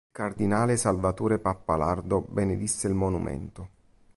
Il 0.07 0.13
cardinale 0.17 0.77
Salvatore 0.77 1.37
Pappalardo 1.37 2.25
benedisse 2.27 2.87
il 2.87 2.95
monumento. 2.95 3.69